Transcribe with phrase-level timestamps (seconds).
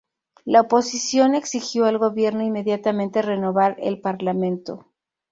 [0.45, 4.87] La oposición exigió al gobierno inmediatamente renovar el parlamento.